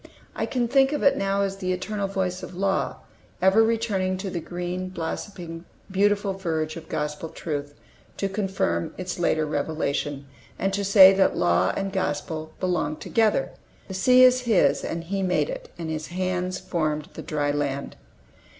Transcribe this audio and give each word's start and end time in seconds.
I 0.35 0.47
can 0.47 0.67
think 0.67 0.93
of 0.93 1.03
it 1.03 1.15
now 1.15 1.43
as 1.43 1.57
the 1.57 1.71
eternal 1.71 2.07
voice 2.07 2.41
of 2.41 2.55
Law, 2.55 2.95
ever 3.39 3.61
returning 3.61 4.17
to 4.17 4.31
the 4.31 4.39
green, 4.39 4.89
blossoming, 4.89 5.63
beautiful 5.91 6.33
verge 6.33 6.75
of 6.75 6.89
Gospel 6.89 7.29
truth, 7.29 7.75
to 8.17 8.27
confirm 8.27 8.95
its 8.97 9.19
later 9.19 9.45
revelation, 9.45 10.25
and 10.57 10.73
to 10.73 10.83
say 10.83 11.13
that 11.13 11.37
Law 11.37 11.71
and 11.77 11.93
Gospel 11.93 12.51
belong 12.59 12.95
together. 12.95 13.51
"The 13.89 13.93
sea 13.93 14.23
is 14.23 14.39
His, 14.49 14.83
and 14.83 15.03
He 15.03 15.21
made 15.21 15.51
it: 15.51 15.69
and 15.77 15.91
His 15.91 16.07
hands 16.07 16.57
formed 16.59 17.09
the 17.13 17.21
dry 17.21 17.51
land." 17.51 17.95